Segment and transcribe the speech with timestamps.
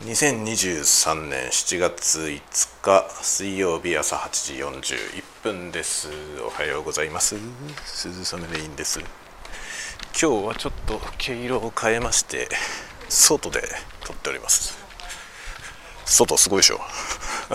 [0.00, 2.40] 2023年7月5
[2.80, 4.30] 日水曜日朝8
[4.80, 6.08] 時41分です。
[6.42, 7.36] おはようございます。
[7.84, 8.98] 鈴雨レインです。
[10.18, 12.48] 今日はちょっと毛色を変えまして
[13.10, 13.60] 外で
[14.06, 14.78] 撮っております。
[16.06, 16.80] 外すごいでしょ。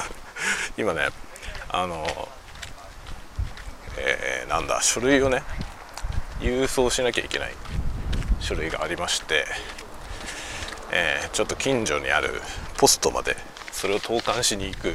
[0.77, 1.07] 今ね
[1.69, 2.29] あの
[3.97, 5.41] えー、なんだ書類をね
[6.39, 7.55] 郵送しなきゃいけない
[8.39, 9.47] 書類がありまして
[10.91, 12.29] えー、ちょっと近所にある
[12.77, 13.35] ポストまで
[13.71, 14.93] それを投函しに行く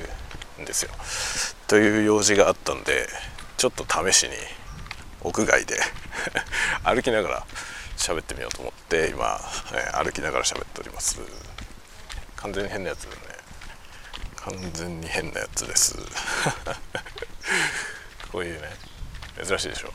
[0.61, 0.91] んですよ。
[1.67, 3.07] という用事があったんで
[3.57, 4.33] ちょっと試しに
[5.23, 5.79] 屋外で
[6.85, 7.47] 歩きながら
[7.97, 9.41] 喋ってみようと思って今、
[9.73, 11.21] えー、歩きながら喋っております。
[12.37, 13.17] 完全に変なやつだね。
[14.37, 15.99] 完全に変なやつです。
[18.33, 18.71] こういうね
[19.45, 19.93] 珍しいでしょ。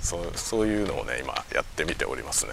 [0.00, 2.52] そうそういうのをね今やってみておりますね。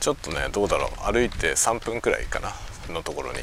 [0.00, 1.12] ちょっとねどうだろう。
[1.12, 2.52] 歩いて3分くらいかな。
[2.92, 3.38] のところに、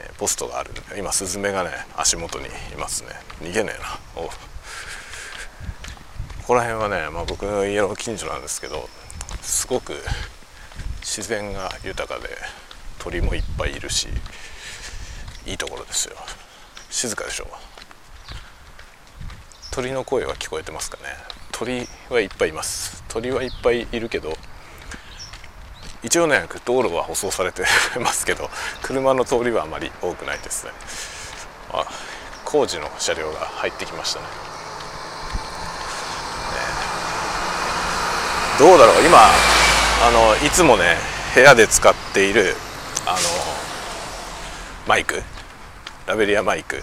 [0.00, 0.72] えポストがある。
[0.72, 3.10] んで今スズメがね足元にいますね。
[3.42, 3.98] 逃げねえな。
[4.16, 4.32] おこ
[6.48, 8.88] こら辺はね、まあ、僕の家の近所なんですけど
[9.42, 9.92] すごく
[11.02, 12.30] 自然が豊かで
[12.98, 14.08] 鳥もいっぱいいるし
[15.44, 16.16] いいところですよ。
[16.88, 17.44] 静かでしょ。
[17.44, 17.48] う
[19.70, 21.02] 鳥の声は聞こえてますかね。
[21.52, 23.04] 鳥はいっぱいいます。
[23.08, 24.37] 鳥はいっぱいいるけど
[26.02, 27.64] 一応ね道路は舗装されて
[28.00, 28.50] ますけど
[28.82, 30.72] 車の通りはあまり多くないですね。
[31.72, 31.84] あ
[32.44, 34.26] 工事の車両が入ってきましたね。
[34.26, 34.30] ね。
[38.58, 39.04] どうだろう。
[39.04, 40.96] 今あのいつもね
[41.34, 42.56] 部屋で使っている
[43.04, 43.18] あの
[44.86, 45.22] マイク？
[46.06, 46.82] ラベリアマイク？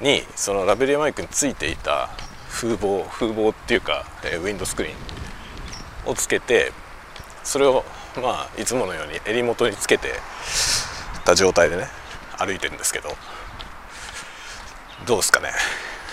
[0.00, 2.10] にそのラベリアマイクについていた
[2.50, 6.72] 風防風防っていうか、えウィンドスクリーンをつけて
[7.44, 7.84] それを
[8.20, 10.08] まあいつものように襟元につけて
[11.24, 11.86] た状態でね
[12.38, 13.10] 歩いてるんですけど
[15.06, 15.50] どうですかね。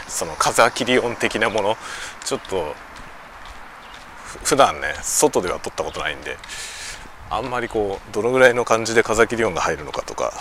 [0.07, 1.77] その風切り音的なもの
[2.23, 2.75] ちょっと
[4.43, 6.37] 普段ね外では撮ったことないんで
[7.31, 10.33] あんまりこうどのぐらいの感じで風切り音が入るのかとか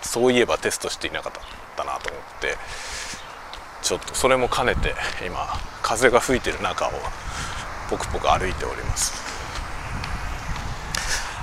[0.00, 1.32] そういえばテストしていなかっ
[1.76, 2.56] たなと思って
[3.82, 5.46] ちょっとそれも兼ねて今
[5.82, 6.90] 風が吹いてる中を
[7.88, 9.41] ポクポク歩いております。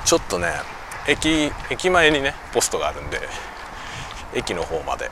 [0.09, 0.47] ちょっとね
[1.07, 3.19] 駅駅前にねポストがあるんで
[4.33, 5.07] 駅の方まで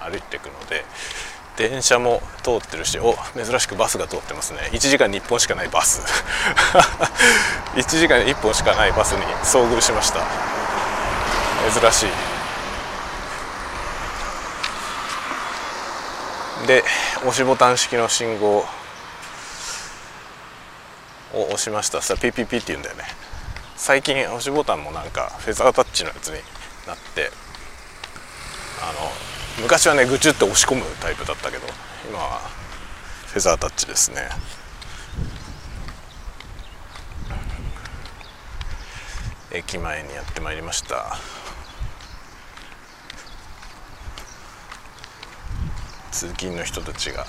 [0.00, 0.84] 歩いていくので
[1.56, 4.68] 電車も通ってるしお珍しくバスが通ってますね。
[4.72, 6.02] 1時間に1本しかないバス。
[7.76, 10.22] 1時間に1本しかないバスに遭遇しました。
[11.72, 12.06] 珍し
[16.64, 16.66] い。
[16.66, 16.82] で
[17.18, 18.66] 押しボタン式の信号を
[21.32, 21.98] 押しました。
[21.98, 23.29] そしたらピピピって言うんだよね。
[23.82, 26.34] 最近押しボタンもなんかフェザータッチのやつに
[26.86, 27.30] なって
[28.82, 31.66] あの昔はねぐちゅって押し込むタイプだったけど
[32.06, 32.40] 今は
[33.28, 34.28] フェザータッチですね。
[39.50, 41.16] 駅前にやってまいりました。
[46.12, 47.24] 通勤の人たちが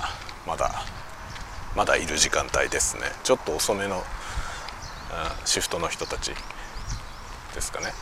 [0.45, 0.83] まだ
[1.77, 3.03] まだいる時間帯ですね。
[3.23, 4.03] ちょっと遅めの
[5.45, 6.31] シフトの人たち
[7.53, 7.93] ですかね。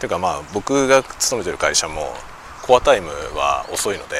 [0.00, 2.14] ていうかまあ僕が勤めてる会社も
[2.62, 4.16] コアタイムは遅いので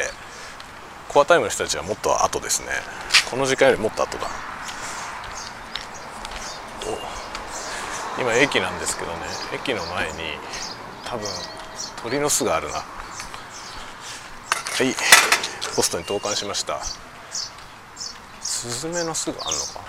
[1.08, 2.68] コアタイムの人たちはもっと後ですね。
[3.30, 4.28] この時間よりもっと後だ。
[8.18, 9.18] 今駅なんですけどね。
[9.52, 10.18] 駅の前に
[11.04, 11.26] 多分
[12.02, 12.74] 鳥の巣があるな。
[12.74, 12.84] は
[14.84, 14.94] い。
[15.74, 16.80] ポストに投函しました。
[18.40, 19.80] スズメの巣があるのか？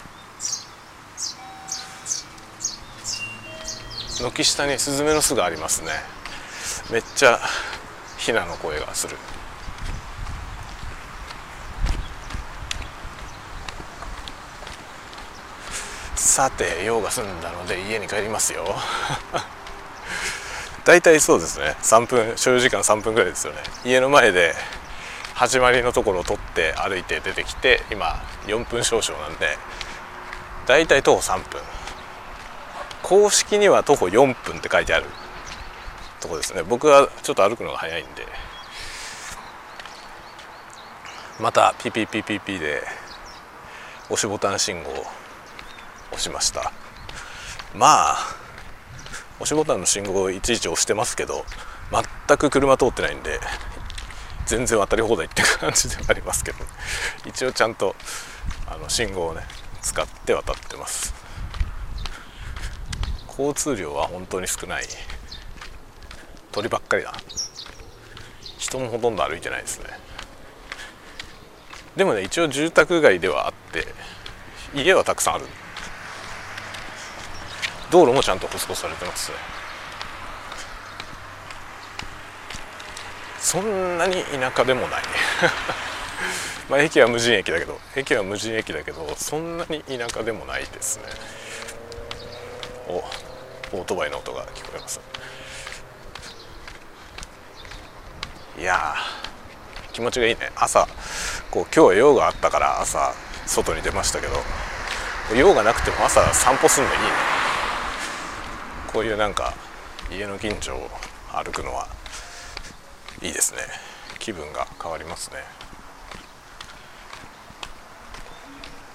[4.24, 5.92] 軒下にスズメの巣がありますね。
[6.92, 7.40] めっちゃ
[8.18, 9.18] ヒナの声がする。
[16.16, 18.66] さて用が済んだので家に帰りますよ。
[20.86, 21.76] 大体そうですね。
[21.82, 23.62] 3分所要時間3分ぐらいですよね。
[23.84, 24.56] 家の前で
[25.34, 29.58] 始まりのところを取って歩いて出てきて今4分少々なんで
[30.66, 31.62] 大体徒歩3分。
[33.06, 35.06] 公式には徒歩4分って書いてある
[36.20, 36.64] とこですね。
[36.64, 38.26] 僕はちょっと歩くのが早いんで。
[41.40, 42.82] またピピピピピで
[44.06, 44.94] 押しボタン信号を
[46.14, 46.72] 押しました。
[47.76, 48.18] まあ
[49.36, 51.46] 押しボタンの信号をいちいち押してますけど
[52.28, 53.40] 全く車通ってないんで
[54.48, 56.58] 全然渡り放題って感じではありますけど
[57.28, 57.96] 一応ちゃんと
[58.66, 59.42] あの信号をね
[59.84, 61.25] 使って渡ってます。
[63.38, 64.86] 交通量は本当に少ない。
[66.52, 67.14] 鳥ばっかりだ。
[68.58, 69.88] 人もほとんど歩いてないですね。
[71.96, 73.88] でもね一応住宅街ではあって
[74.74, 75.46] 家はたくさんある。
[77.92, 79.32] 道路もちゃんと舗装されてます。
[79.32, 79.38] ね
[83.40, 85.04] そんなに田舎でもない。
[86.68, 91.04] まあ駅は無人駅だけど駅は無人駅だけどそんなに田舎でもないですね。
[92.88, 93.04] お
[93.78, 95.00] オートバイの音が聞こえます。
[98.60, 98.96] いや
[99.92, 100.52] 気持ちがいいね。
[100.56, 100.88] 朝
[101.52, 103.14] こう今日は用があったから朝
[103.46, 104.34] 外に出ましたけど
[105.36, 107.08] 用がなくても朝散歩するのいいね。
[108.94, 109.54] こういうなんか
[110.12, 110.90] 家の近所を
[111.34, 111.88] 歩くのは
[113.22, 113.62] いいですね。
[114.20, 115.38] 気分が変わりますね。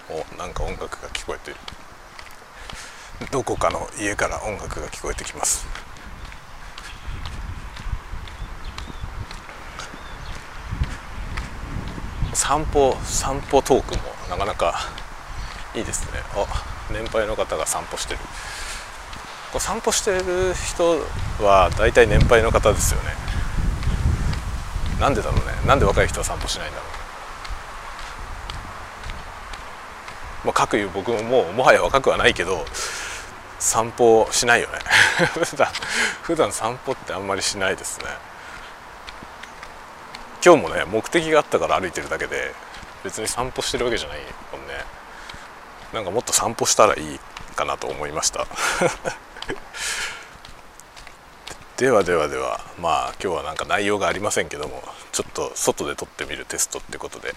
[0.09, 1.57] おなんか音楽が聞こえてる。
[3.28, 5.67] どこかの家から音楽が聞こえてきます。
[12.32, 14.88] 散歩散歩トークもなかなか
[15.75, 16.20] いいですね。
[16.34, 18.20] あ年配の方が散歩してる。
[19.52, 21.00] こう散歩してる人
[21.44, 23.11] は大体年配の方ですよね。
[24.99, 25.52] なんでだろうね。
[25.67, 26.90] なんで若い人は散歩しないんだろう。
[30.46, 32.64] まあ、かくいう僕ももうもはや若くはないけど
[33.61, 34.79] 散歩しないよね。
[35.45, 35.69] 普段
[36.23, 38.07] 普段散歩ってあんまりしないですね。
[40.45, 42.55] 今日もね目的があったから歩いてるだけで
[43.05, 44.19] 別に散歩してるわけじゃない
[44.51, 44.85] もんね。
[45.93, 47.21] なんかもっと散歩したらいい
[47.55, 48.47] かなと思いました。
[51.77, 54.83] ではではではまあ今日はなんか内容がありませんけども
[55.13, 57.35] ちょっと外で撮ってみるテストってことで。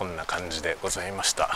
[0.00, 1.50] こんな感じでございました。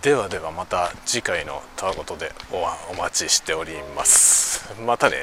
[0.00, 2.56] ではではまた次回のたわごとでお
[2.92, 4.72] お待ちしております。
[4.80, 5.16] またね